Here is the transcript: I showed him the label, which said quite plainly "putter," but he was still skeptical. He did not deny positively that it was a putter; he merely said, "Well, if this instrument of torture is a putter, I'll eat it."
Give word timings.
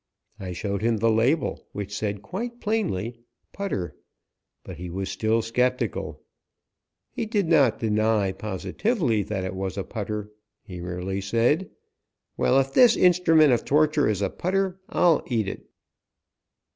I 0.39 0.51
showed 0.53 0.81
him 0.81 0.97
the 0.97 1.11
label, 1.11 1.67
which 1.73 1.95
said 1.95 2.23
quite 2.23 2.59
plainly 2.59 3.19
"putter," 3.53 3.95
but 4.63 4.77
he 4.77 4.89
was 4.89 5.09
still 5.11 5.43
skeptical. 5.43 6.23
He 7.11 7.27
did 7.27 7.47
not 7.47 7.77
deny 7.77 8.31
positively 8.31 9.21
that 9.21 9.43
it 9.43 9.53
was 9.53 9.77
a 9.77 9.83
putter; 9.83 10.31
he 10.63 10.79
merely 10.81 11.21
said, 11.21 11.69
"Well, 12.35 12.59
if 12.59 12.73
this 12.73 12.97
instrument 12.97 13.53
of 13.53 13.63
torture 13.63 14.09
is 14.09 14.23
a 14.23 14.31
putter, 14.31 14.79
I'll 14.89 15.21
eat 15.27 15.47
it." 15.47 15.67